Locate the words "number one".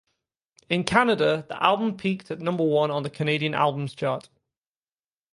2.41-2.89